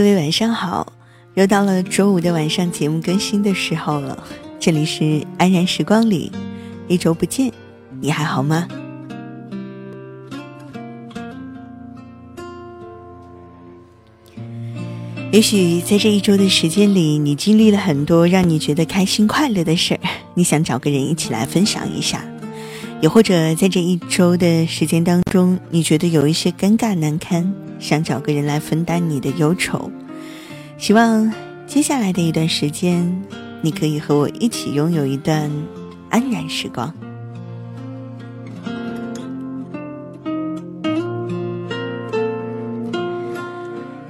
[0.00, 0.94] 各位晚上好，
[1.34, 4.24] 又到了周五的晚上节目更新的时候了。
[4.58, 6.32] 这里是安然时光里，
[6.88, 7.52] 一周不见，
[8.00, 8.66] 你还好吗？
[15.32, 20.00] 也许在这一周的时间里，你经历了很多让你觉得开心快乐的事儿，
[20.32, 22.20] 你想找个人一起来分享一下；
[23.02, 29.90] 也或者在这一周的时间当中，你觉得有一些尴尬难堪，想找个人来分担你的忧愁。
[30.80, 31.30] 希望
[31.66, 33.22] 接下来的一段时间，
[33.60, 35.50] 你可以和我一起拥有一段
[36.08, 36.92] 安然时光。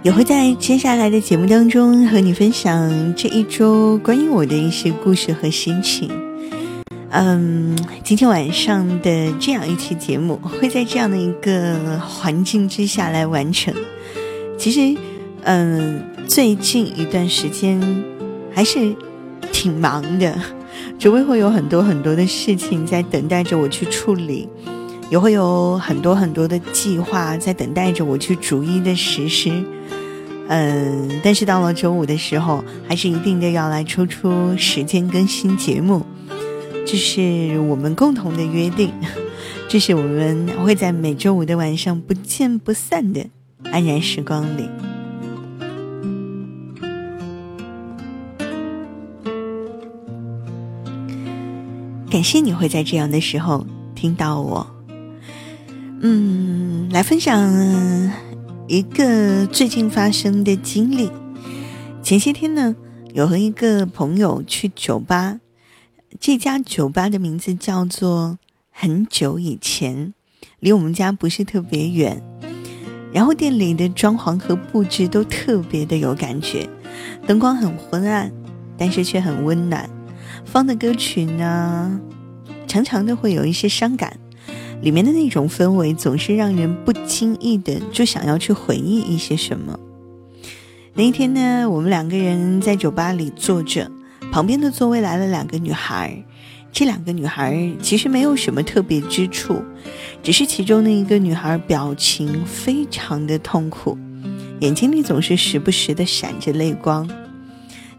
[0.03, 6.09] 也会在接下来的节目当中和你分享这一周关于我的一些故事和心情。
[7.11, 13.75] 嗯，今天晚上的这样一期节目会在这样的一个环境之下来完成。
[14.57, 14.99] 其实，
[15.43, 16.01] 嗯，
[16.31, 17.81] 最近一段时间
[18.55, 18.95] 还是
[19.51, 20.33] 挺忙的，
[20.97, 24.49] 只会会有很多很多的事情在等待着我去处理，
[25.11, 29.51] 也会有很多很多的计划在等待着我去逐一的实施。
[30.47, 36.07] 嗯，但是到了周五的时候，还是一定的要来抽出时间更新节目，
[36.87, 38.93] 这是我们共同的约定，
[39.69, 43.27] 这是我们会在每周五的晚上不见不散的
[43.65, 44.69] 安然时光里。
[52.21, 54.67] 感谢你会在这样的时候听到我，
[56.03, 57.51] 嗯，来分享。
[58.69, 61.11] 一个最近发生的经历，
[62.03, 62.77] 前些天呢，
[63.15, 65.41] 有和一个朋友去酒吧，
[66.21, 68.39] 这家酒吧的名字叫做
[68.71, 70.13] “很久以前”，
[70.61, 72.23] 离我们家不是特别远。
[73.15, 76.69] 然后店里的装潢和布置都特别的有感觉，
[77.27, 78.31] 灯光很昏暗，
[78.77, 79.89] 但是却很温暖。
[80.45, 82.01] 方的歌曲呢，
[82.67, 84.19] 常常都会有一些伤感。
[84.83, 89.79] 里面的那种氛围总是让人不经意的就想要去回忆一些什么。
[90.95, 93.91] 那一天呢，我们两个人在酒吧里坐着，
[94.33, 96.25] 旁边的座位来了两个女孩。
[96.73, 99.61] 这两个女孩其实没有什么特别之处，
[100.23, 103.99] 只是其中的一个女孩表情非常的痛苦，
[104.61, 107.11] 眼睛里总是时不时的闪着泪光。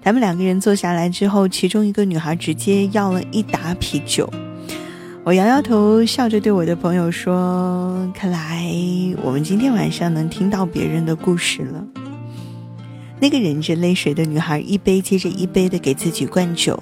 [0.03, 4.27] 他们两个人坐下来之后，其中一个女孩直接要了一打啤酒。
[5.23, 8.65] 我摇摇头，笑着对我的朋友说：“看来
[9.21, 11.85] 我们今天晚上能听到别人的故事了。”
[13.21, 16.81] 那个忍着泪水的女孩一杯接着一杯的给自己灌酒，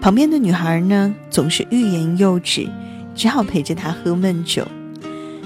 [0.00, 2.68] 旁边的女孩呢总是欲言又止，
[3.14, 4.66] 只好陪着她喝闷酒。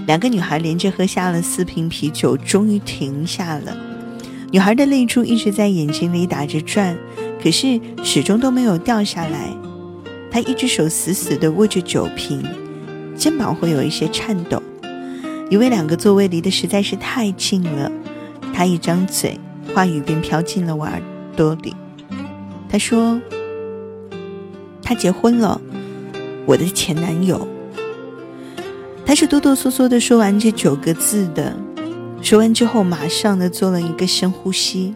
[0.07, 3.77] 两个女孩连着喝下了四瓶啤酒，终于停下了。
[4.53, 6.95] 女孩的泪珠一直在眼睛里打着转，
[7.43, 9.49] 可是始终都没有掉下来。
[10.31, 12.45] 她一只手死死地握着酒瓶，
[13.17, 14.63] 肩膀会有一些颤抖，
[15.49, 17.91] 因为两个座位离得实在是太近了。
[18.53, 19.41] 她一张嘴，
[19.75, 21.01] 话语便飘进了我耳
[21.35, 21.75] 朵里。
[22.69, 23.19] 她说
[24.85, 25.59] ：“她结婚了，
[26.45, 27.49] 我的前男友。”
[29.05, 31.55] 他是哆哆嗦嗦地说完这九个字的，
[32.23, 34.95] 说完之后马上的做了一个深呼吸。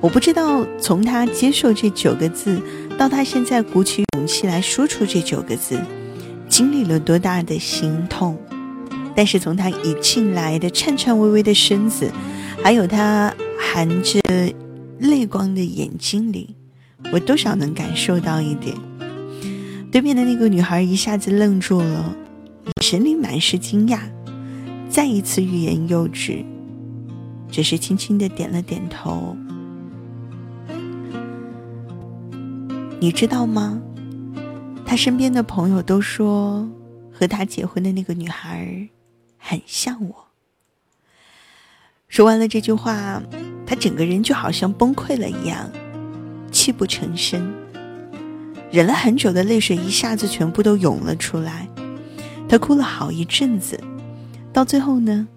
[0.00, 2.60] 我不知道从他接受这九个字
[2.96, 4.04] 到他现在鼓起。
[4.16, 5.80] 勇气来说出这九个字，
[6.48, 8.36] 经历了多大的心痛？
[9.14, 12.10] 但是从他一进来的颤颤巍巍的身子，
[12.62, 14.20] 还有他含着
[14.98, 16.56] 泪光的眼睛里，
[17.12, 18.76] 我多少能感受到一点。
[19.92, 22.16] 对面的那个女孩一下子愣住了，
[22.64, 24.00] 眼神里满是惊讶，
[24.88, 26.44] 再一次欲言又止，
[27.50, 29.36] 只是轻轻的点了点头。
[33.00, 33.80] 你知道吗？
[34.84, 36.68] 他身边的朋友都说，
[37.12, 38.88] 和他结婚的那个女孩
[39.36, 40.14] 很像我。
[42.08, 43.22] 说完了这句话，
[43.66, 45.70] 他整个人就好像崩溃了一样，
[46.50, 47.54] 泣不成声。
[48.70, 51.68] 忍了很久的泪水一下子全部都涌了出来，
[52.48, 53.78] 他哭了好一阵子，
[54.58, 55.28] 到最后呢，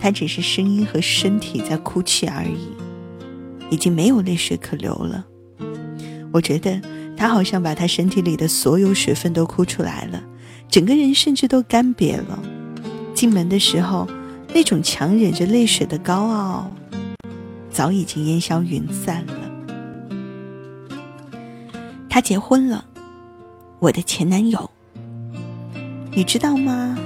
[0.00, 2.72] 他只是声音和身体在哭泣而已，
[3.68, 5.26] 已经没有泪水可流了。
[6.32, 6.80] 我觉得。
[7.14, 10.20] 他好像把他身体里的所有水分都哭出来了，
[10.66, 12.42] 整个人甚至都干瘪了。
[13.14, 14.08] 进门的时候，
[14.54, 16.72] 那种强忍着泪水的高傲，
[17.70, 19.34] 早已经烟消云散了。
[22.08, 22.86] 他结婚了，
[23.78, 24.70] 我的前男友。
[26.12, 26.98] 你知道吗？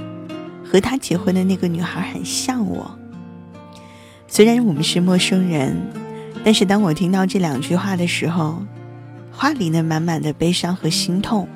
[0.69, 2.97] 和他结婚的那个女孩很像我。
[4.27, 5.75] 虽然我们是陌生人，
[6.43, 8.61] 但是当我听到这两句话的时候，
[9.31, 11.47] 话里那满满的悲伤和心痛，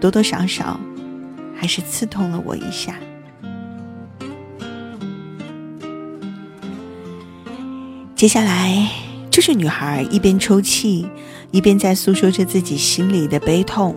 [0.00, 0.78] 多多少少
[1.56, 2.96] 还是刺痛了我一下。
[8.14, 8.88] 接下来
[9.30, 11.06] 就是女孩一边抽泣，
[11.50, 13.96] 一边在诉说着自己心里的悲痛。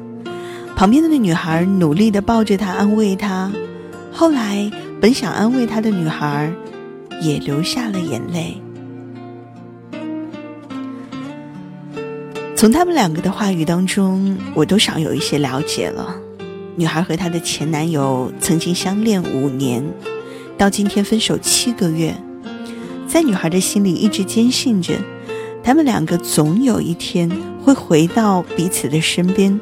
[0.75, 3.51] 旁边的那女孩努力的抱着她，安慰她。
[4.17, 6.51] 后来，本想安慰她的女孩
[7.21, 8.59] 也流下了眼泪。
[12.55, 16.15] 从他们两个的话语当中，我多少有一些了解了。
[16.75, 19.85] 女孩和她的前男友曾经相恋五年，
[20.57, 22.15] 到今天分手七个月，
[23.07, 24.95] 在女孩的心里一直坚信着，
[25.63, 27.29] 他们两个总有一天
[27.63, 29.59] 会回到彼此的身边，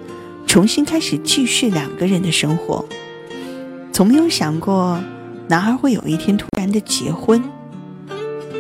[0.48, 2.86] 重新开始继续两个人的生活。
[3.96, 5.02] 从没有想过，
[5.48, 7.42] 男孩会有一天突然的结婚。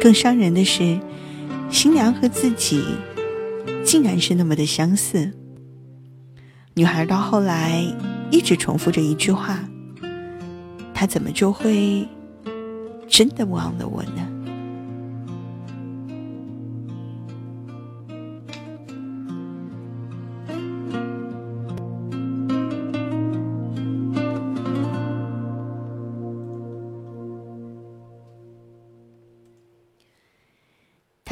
[0.02, 0.98] 更伤人的是，
[1.70, 2.82] 新娘和自己。
[3.84, 5.34] 竟然是那么的相似。
[6.74, 7.84] 女孩到后来
[8.32, 9.60] 一直重复着一句话
[10.96, 12.08] ：“他怎么就会
[13.06, 14.26] 真的忘了我呢？”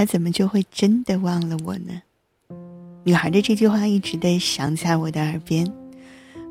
[0.05, 2.01] 怎么就会真的忘了我呢？
[3.03, 5.71] 女孩的这句话一直在响在我的耳边，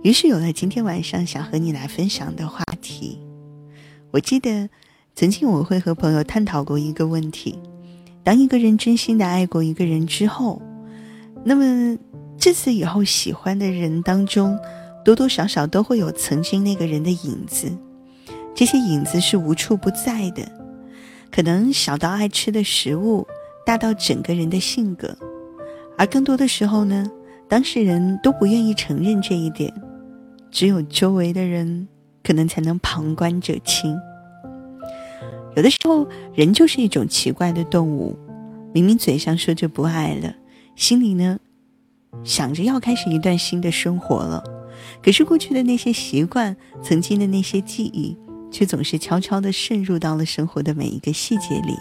[0.03, 3.19] 于是有了今天晚上想和你来分享的话题。
[4.11, 4.69] 我记得
[5.15, 7.59] 曾经我会和朋友探讨过一个问题：
[8.23, 10.61] 当一个人真心的爱过一个人之后，
[11.45, 11.97] 那么
[12.39, 14.59] 这次以后喜欢的人当中，
[15.05, 17.71] 多多少少都会有曾经那个人的影子。
[18.55, 20.43] 这些影子是无处不在的，
[21.31, 23.27] 可能小到爱吃的食物，
[23.65, 25.17] 大到整个人的性格。
[25.99, 27.11] 而更多的时候呢，
[27.49, 29.73] 当事人都不愿意承认这一点，
[30.51, 31.87] 只有周围的人
[32.25, 33.97] 可能才能旁观者清。
[35.55, 38.19] 有的时候，人就是一种奇怪的动物，
[38.73, 40.35] 明明嘴上说着不爱了，
[40.75, 41.39] 心里呢
[42.25, 44.43] 想着要开始一段新的生活了，
[45.03, 48.17] 可是过去的那些习惯，曾经的那些记忆，
[48.51, 51.77] 却总是悄悄地渗入到了生活的每一个细节里。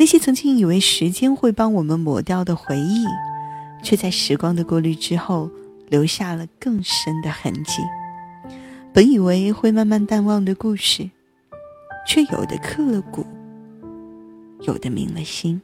[0.00, 3.04] 那些曾经以为时间会帮我们抹掉的回忆，
[3.82, 5.50] 却在时光的过滤之后
[5.90, 7.82] 留下了更深的痕迹。
[8.94, 11.10] 本以为会慢慢淡忘的故事，
[12.08, 13.26] 却有的刻骨，
[14.62, 15.60] 有的明了心。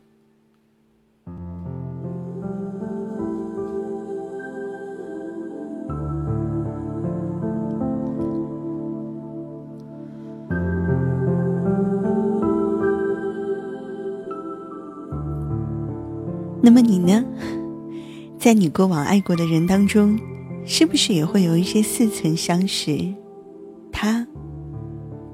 [16.67, 17.25] 那么你呢？
[18.41, 20.19] 在你过往爱过的人当中，
[20.65, 23.15] 是不是也会有一些似曾相识？
[23.93, 24.27] 他、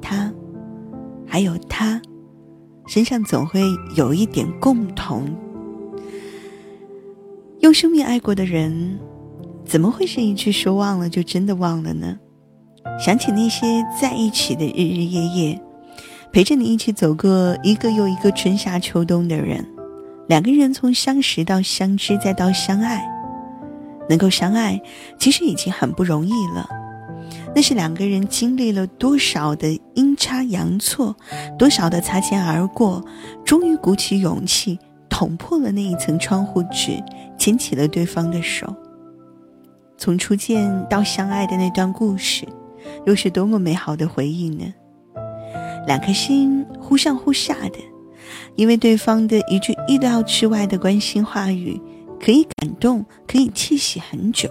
[0.02, 0.30] 他，
[1.26, 2.02] 还有他，
[2.87, 3.62] 身上总会
[3.97, 5.25] 有一点共同。
[7.61, 9.00] 用生命爱过的人，
[9.64, 12.18] 怎么会是一句说忘了就真的忘了呢？
[13.00, 15.62] 想起那些在一起的日日夜夜，
[16.30, 19.66] 陪着你一起走过一个又一个春夏秋冬的人。
[20.29, 23.05] 两个人从相识到相知再到相爱，
[24.09, 24.81] 能够相爱，
[25.19, 26.67] 其实已经很不容易了。
[27.55, 31.14] 那是两个人经历了多少的阴差阳错，
[31.59, 33.05] 多少的擦肩而过，
[33.45, 37.02] 终于鼓起勇气捅破了那一层窗户纸，
[37.38, 38.75] 牵起了对方的手。
[39.99, 42.47] 从初见到相爱的那段故事，
[43.07, 44.73] 又是多么美好的回忆呢？
[45.87, 47.79] 两颗心忽上忽下的。
[48.57, 51.81] 因为对方的一句意料之外的关心话语，
[52.21, 54.49] 可以感动，可以窃喜很久；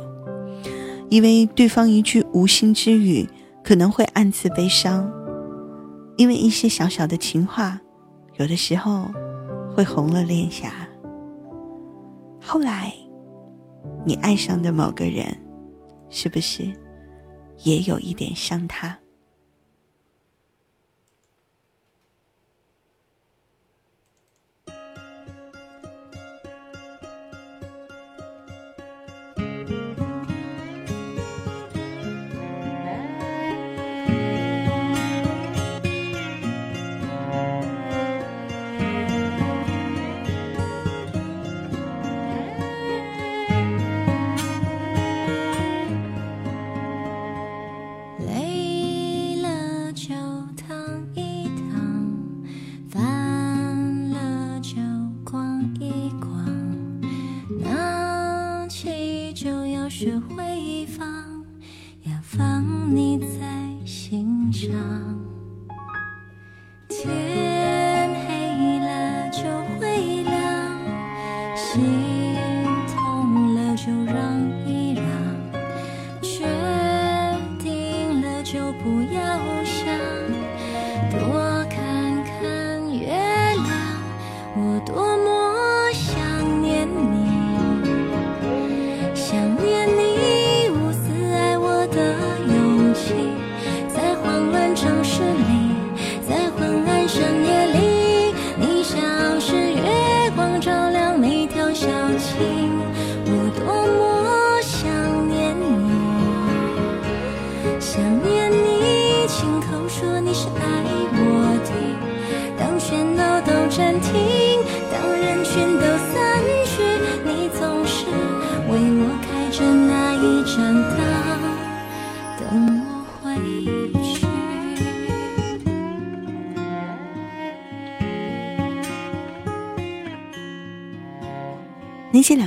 [1.09, 3.27] 因为对方一句无心之语，
[3.63, 5.09] 可能会暗自悲伤；
[6.17, 7.79] 因为一些小小的情话，
[8.37, 9.09] 有的时候
[9.75, 10.71] 会红了脸颊。
[12.41, 12.93] 后来，
[14.05, 15.25] 你爱上的某个人，
[16.09, 16.63] 是不是
[17.63, 18.97] 也有一点像他？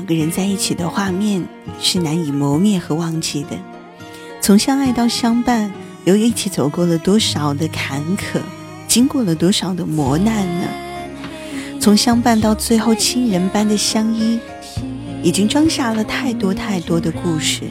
[0.04, 1.42] 两个人在一起的画面
[1.80, 3.56] 是难以磨灭和忘记的。
[4.38, 5.72] 从相爱到相伴，
[6.04, 8.38] 又一起走过了多少的坎坷，
[8.86, 10.68] 经过了多少的磨难呢？
[11.80, 14.38] 从相伴到最后亲人般的相依，
[15.22, 17.62] 已经装下了太多太多的故事。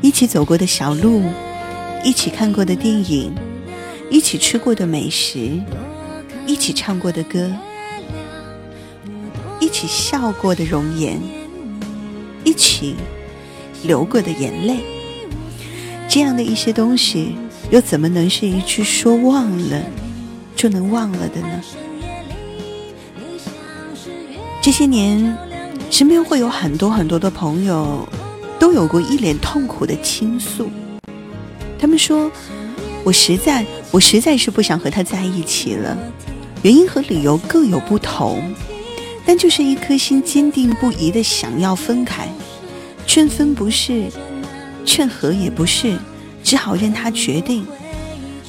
[0.00, 1.24] 一起走过的小路，
[2.04, 3.34] 一起看过的电影，
[4.08, 5.60] 一起吃过的美食，
[6.46, 7.50] 一起唱过的歌，
[9.58, 11.20] 一起笑过的容颜，
[12.44, 12.94] 一起
[13.84, 14.78] 流过的眼泪。
[16.08, 17.36] 这样的一些东西，
[17.70, 19.82] 又怎么能是一句说忘了
[20.56, 21.62] 就能忘了的呢？
[24.62, 25.36] 这些年，
[25.90, 28.08] 身边会有很多很多的朋友，
[28.58, 30.68] 都有过一脸痛苦的倾诉。
[31.78, 32.30] 他们说
[33.04, 35.96] ：“我实在，我实在是不想和他在一起了，
[36.62, 38.42] 原因和理由各有不同，
[39.28, 42.26] 但就是一颗心坚定不移的想要分开，
[43.06, 44.10] 劝分不是。”
[44.86, 45.98] 劝和也不是，
[46.42, 47.66] 只好任他决定。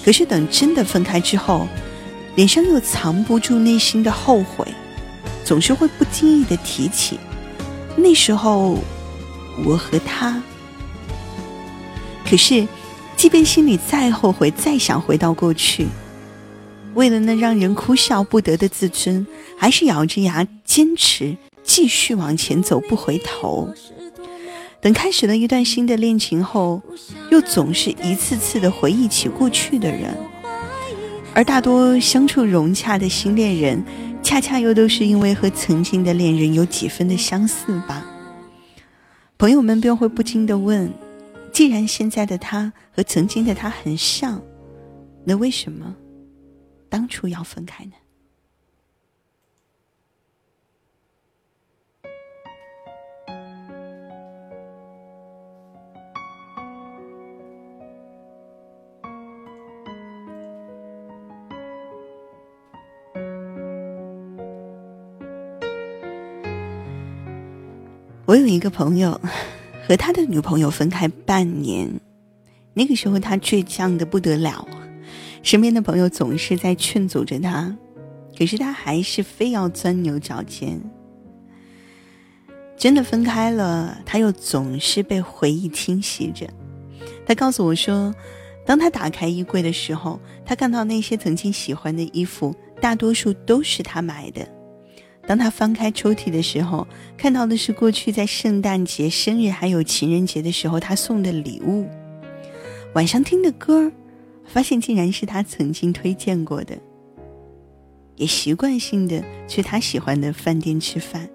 [0.06, 1.68] 可是等真的分开之后，
[2.36, 4.66] 脸上又藏不住内心的后悔，
[5.44, 7.20] 总是会不经意的提起
[7.98, 8.80] 那时候
[9.66, 10.42] 我和他。
[12.24, 12.66] 可是，
[13.18, 15.88] 即便心里再后悔，再想回到过去，
[16.96, 19.25] 为了那让人哭笑不得的自尊，
[19.58, 23.74] 还是咬着牙坚持继续往前走，不回头。
[24.81, 26.81] 等开始了一段新的恋情后，
[27.31, 30.15] 又总是一次次的回忆起过去的人，
[31.34, 33.84] 而大多相处融洽的新恋人，
[34.24, 38.05] 恰恰又都是因为和曾经的恋人有几分的相似吧。
[39.38, 40.91] 朋友们便会不禁的问：
[41.51, 44.41] 既然现在的他和曾经的他很像，
[45.25, 45.96] 那为什么
[46.89, 47.93] 当初要分开呢？
[68.25, 69.19] 我有一个朋友，
[69.88, 71.89] 和他的女朋友分开半年，
[72.75, 74.67] 那个时候他倔强的不得了，
[75.41, 77.75] 身边的朋友总是在劝阻着他，
[78.38, 80.81] 可是他还是非要钻牛角尖。
[82.77, 86.48] 真的分开了，他又总是被回忆侵袭着。
[87.25, 88.15] 他告诉我说，
[88.65, 94.48] 当他打开衣柜的时候，他看到那些曾经喜欢的衣服，大多数都是他买的。
[95.27, 101.88] 当他翻开抽屉的时候，看到的是过去在圣诞节、生日还有情人节的时候他送的礼物。
[102.93, 103.91] 晚上听的歌，
[104.51, 106.77] 发现竟然是他曾经推荐过的。
[108.15, 111.29] 也习惯性的去他喜欢的饭店吃饭，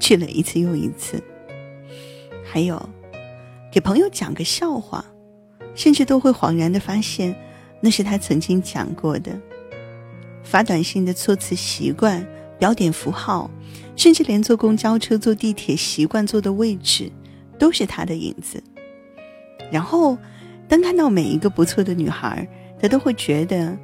[0.00, 1.22] 去了一次又一次。
[2.44, 2.80] 还有，
[3.70, 5.04] 给朋友讲个笑话，
[5.74, 7.36] 甚至都会恍然的发现，
[7.80, 9.38] 那是他曾经讲过的。
[10.42, 12.26] 发短信的措辞习惯。
[12.58, 13.50] 标点符号，
[13.96, 17.10] 甚至连坐公交车、坐地铁习惯坐的位置，
[17.58, 18.62] 都是他的影子。
[19.72, 20.16] 然后，
[20.72, 22.48] 当看到每一个不错的女孩，
[22.80, 23.76] 他都会觉得，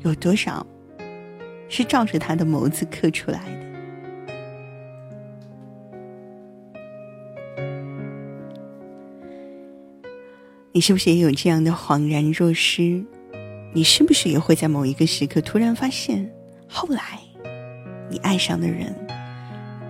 [0.00, 0.66] 有多少
[1.68, 3.64] 是照着他的眸子刻出来的。
[10.72, 13.00] 你是不是也有这样的恍然若失？
[13.72, 16.28] 你是不是也会在某一个时刻突然发现，
[16.66, 17.20] 后来？
[18.10, 18.92] 你爱上的人，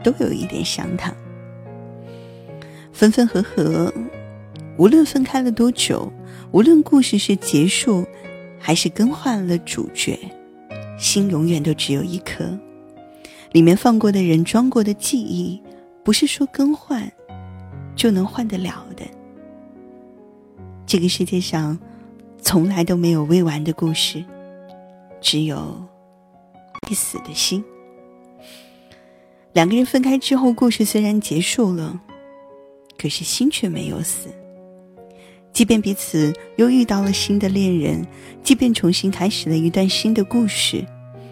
[0.02, 1.16] 都有一点相唐。
[2.92, 3.90] 分分合合，
[4.76, 6.12] 无论分开了多久，
[6.50, 8.04] 无论故事是结束，
[8.58, 10.18] 还是更换了主角，
[10.98, 12.58] 心永远都只有一颗。
[13.52, 15.62] 里面放过的人，装过的记忆，
[16.02, 17.10] 不是说更换
[17.94, 19.04] 就能换得了的。
[20.84, 21.78] 这个世界上，
[22.42, 24.24] 从来都没有未完的故事，
[25.20, 25.80] 只有
[26.88, 27.64] 必死的心。
[29.52, 32.00] 两个人分开之后，故事虽然结束了，
[32.98, 34.30] 可是心却没有死。
[35.54, 38.04] 即便彼此又遇到了新的恋人，
[38.42, 40.84] 即便重新开始了一段新的故事。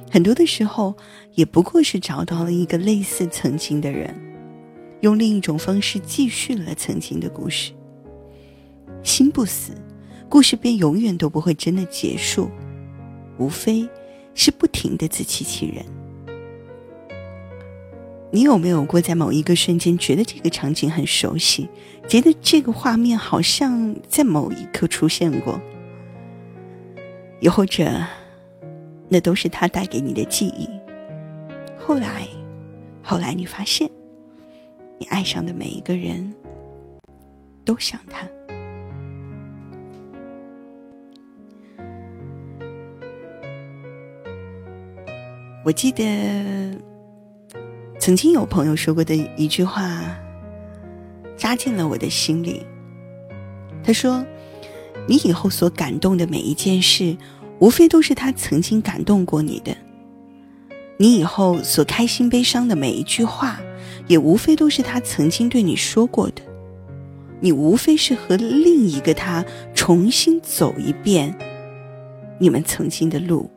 [0.08, 0.94] 很多的时候，
[1.34, 4.14] 也不过是找到了一个类似曾经的人，
[5.00, 7.72] 用另一种方式继续了曾经的故事。
[9.02, 9.72] 心不死，
[10.28, 12.48] 故事便永远都不会真的结束，
[13.38, 13.88] 无非
[14.34, 15.84] 是不停的自欺欺人。
[18.34, 21.68] 你有没有过在某一个瞬间觉得这个场景很熟悉，
[22.08, 25.60] 觉得这个画面好像在某一刻出现过，
[27.40, 27.90] 又或者？
[29.10, 30.66] 那都是他带给你的记忆。
[31.78, 32.26] 后来，
[33.02, 33.90] 后来你发现，
[34.98, 36.32] 你爱上的每一个人，
[37.66, 38.26] 都像他。
[45.62, 46.02] 我记得，
[48.04, 50.02] 曾经有朋友说过的一句话，
[51.36, 52.66] 扎进了我的心里。
[53.84, 54.26] 他说
[55.06, 57.16] ：“你以后所感动的每一件事。”
[57.60, 59.76] 无非都是他曾经感动过你的，
[60.96, 63.60] 你以后所开心悲伤的每一句话，
[64.08, 66.42] 也无非都是他曾经对你说过的。
[67.38, 69.44] 你无非是和另一个他
[69.76, 71.32] 重新走一遍
[72.40, 73.48] 你们曾经的路，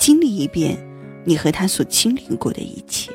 [0.00, 0.76] 经历一遍
[1.22, 3.12] 你和他所经历过的一切。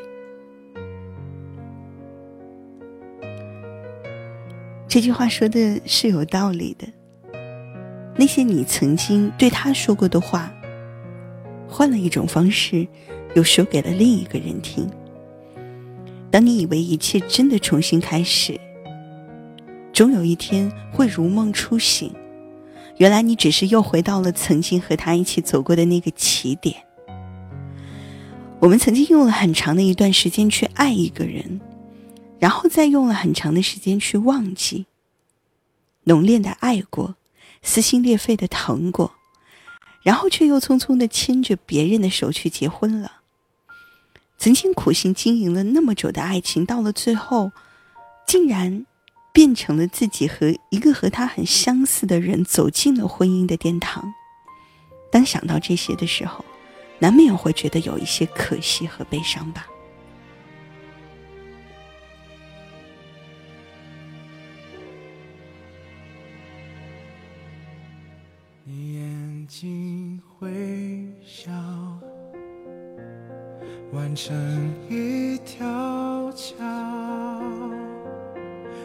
[4.89, 6.87] 这句话说的是有道理的。
[8.15, 10.51] 那些你曾经对他说过的话，
[11.67, 12.87] 换了一种方式，
[13.35, 14.89] 又说给了另一个人听。
[16.31, 18.59] 当你以为一切真的重新开始，
[19.93, 22.11] 终有一天会如梦初醒，
[22.97, 26.75] 原来你只是又回到了曾经和他一起走过的那个起点。
[28.59, 31.61] 我们曾经用了很长的一段时间去爱一个人，
[32.39, 34.85] 然后再用了很长的时间去忘记，
[36.05, 37.15] 浓烈的爱过。
[37.61, 39.15] 撕心裂肺的疼过，
[40.01, 43.17] 然后却又匆匆的牵着别人的手去结婚了。
[44.37, 47.51] 曾经苦心经营了那么久的爱情，到了最后，
[48.25, 48.85] 竟然
[49.33, 54.13] 变成了自己和一个和他很相似的人走进了婚姻的殿堂。
[55.11, 56.45] 当想到这些的时候，
[56.99, 59.67] 难免会觉得有一些可惜和悲伤吧。
[69.61, 71.51] 心微笑，
[73.91, 74.33] 完成
[74.89, 76.55] 一条桥，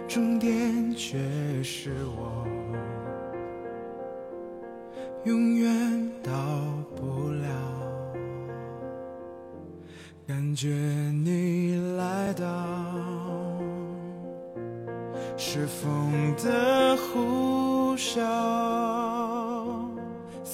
[0.08, 1.16] 终点却
[1.62, 2.44] 是我，
[5.22, 6.32] 永远到
[6.96, 7.46] 不了。
[10.26, 12.66] 感觉你来到，
[15.37, 19.03] 是风的呼啸。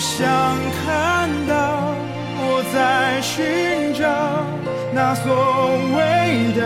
[0.00, 0.26] 想
[0.82, 1.94] 看到
[2.38, 4.02] 我在寻找
[4.94, 5.30] 那所
[5.94, 6.64] 谓的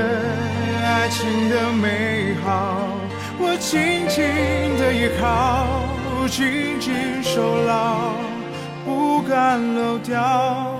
[0.87, 2.77] 爱情的美好，
[3.40, 4.23] 我紧紧
[4.79, 5.66] 的依靠，
[6.29, 6.94] 紧紧
[7.25, 8.12] 守牢，
[8.85, 10.74] 不敢漏掉。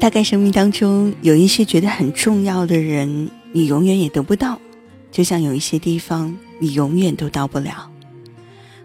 [0.00, 4.58] 大概生命当中有一些觉得很重要的人，你永远也得不到；
[5.12, 7.90] 就像有一些地方你永远都到不了。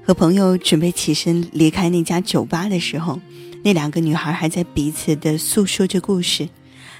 [0.04, 3.18] 和朋友准备起身离开那家酒吧的时候，
[3.64, 6.50] 那两个女孩还在彼此的诉说着故事。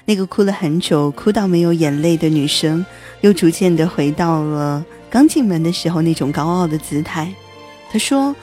[0.06, 2.86] 那个哭了很久、哭到没有眼泪的女生，
[3.20, 7.30] 又逐渐的回到了刚进门的时候那种高傲的姿态。
[7.92, 8.34] 她说：“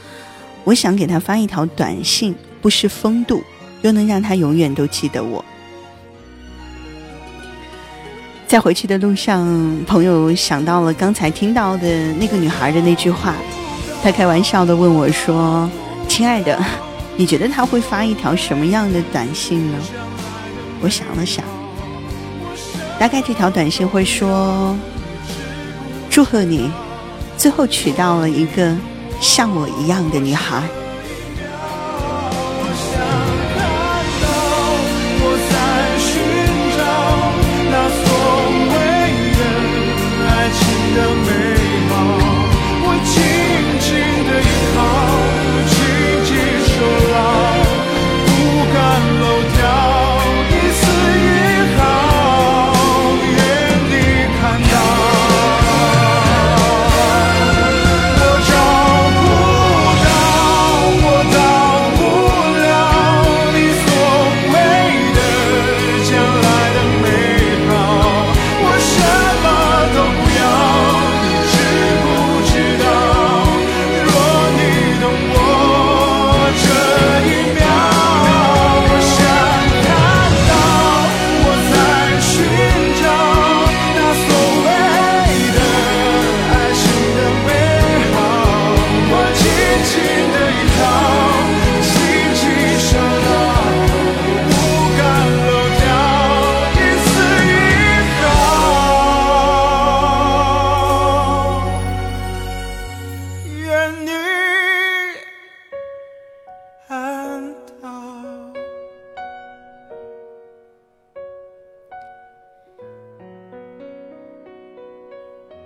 [0.66, 3.42] 我想给他发一条短信，不失风度，
[3.82, 5.44] 又能让他永远都记得我。”
[8.48, 9.48] 在回去的路上，
[9.88, 13.34] 朋友想到了刚才听到的那个女孩的那句话，
[14.04, 15.68] 他开玩笑的问我说
[16.08, 16.64] ：“亲爱的，
[17.18, 19.78] 你觉得他会发一条什么样的短信呢？”
[20.82, 21.44] 我想了想，
[23.00, 24.76] 大概这条短信会说
[26.12, 26.70] ：“祝贺你，
[27.36, 28.76] 最后娶到了一个
[29.20, 30.62] 像我一样的女孩。”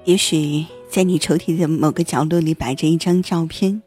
[0.08, 3.82] 也许在你抽屉的某个角落里摆着一张照片，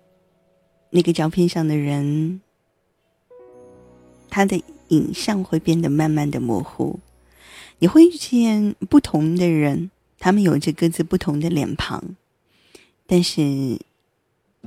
[0.90, 2.42] 那个照片上的人，
[4.28, 7.00] 他的影像会变得慢慢的模糊。
[7.78, 12.04] 你会遇见不同的人，他们有着各自不同的脸庞，
[13.06, 13.78] 但是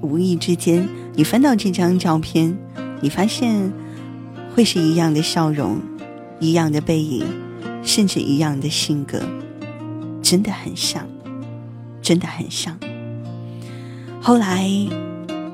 [0.02, 2.58] 无意之间，你翻到这张照片，
[3.00, 3.72] 你发现
[4.56, 5.80] 会是一样的笑容，
[6.40, 7.24] 一样的背影，
[7.84, 9.22] 甚至一样的性格，
[10.24, 11.08] 真的很像。
[12.04, 12.78] 真的很像。
[14.22, 14.70] 后来，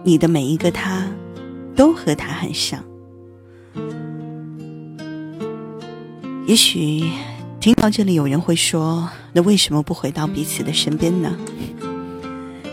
[0.03, 1.07] 你的每一个他，
[1.75, 2.83] 都和他很像。
[6.45, 7.03] 也许
[7.59, 11.38] 听到这里，有人会说：“那为什么不回到彼此的身边呢？”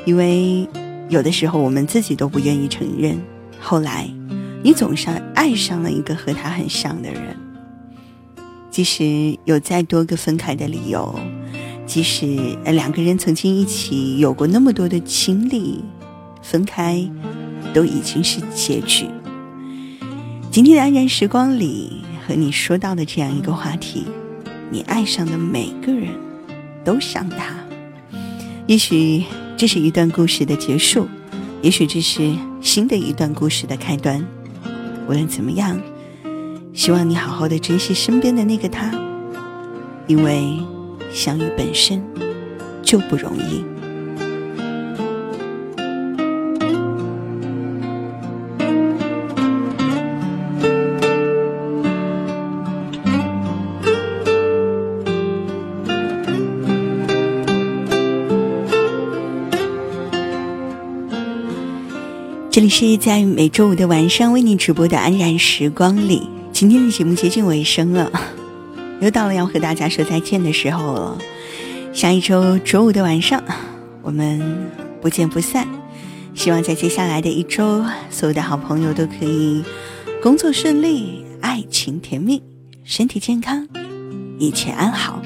[0.06, 0.66] 因为
[1.08, 3.20] 有的时候我们自己都不愿意承认。
[3.60, 4.08] 后来，
[4.62, 7.36] 你总是爱上了一个和他很像的人，
[8.70, 11.14] 即使有再多个分开的理由。
[11.86, 12.26] 即使
[12.64, 15.82] 两个人曾经一起有过那么多的经历，
[16.42, 17.08] 分开
[17.72, 19.06] 都已经是结局。
[20.50, 24.04] 今天的安然时光里和你说到的这样一个话题，
[24.70, 26.08] 你爱上的每个人
[26.84, 27.54] 都像他。
[28.66, 29.22] 也许
[29.56, 31.06] 这是一段故事的结束，
[31.62, 34.26] 也许这是新的一段故事的开端。
[35.08, 35.80] 无论怎么样，
[36.74, 38.92] 希望你好好的珍惜身边的那个他，
[40.08, 40.58] 因为。
[41.12, 42.02] 相遇本身
[42.82, 43.64] 就不容易。
[62.50, 68.10] 这里是在每周五的晚上为你直播的安然时光里，今天的节目接近尾声了。
[69.00, 71.18] 又到了要和大家说再见的时候了，
[71.92, 73.42] 下一周周五的晚上，
[74.02, 75.66] 我们不见不散。
[76.34, 79.64] 希望在接下来的一周，所有的好朋友都可以
[80.22, 82.42] 工作顺利、爱情甜蜜、
[82.84, 83.66] 身体健康、
[84.38, 85.22] 一切安好。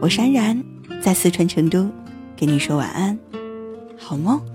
[0.00, 0.62] 我是安然，
[1.00, 1.88] 在四川成都，
[2.36, 3.18] 跟你说晚安，
[3.96, 4.53] 好梦。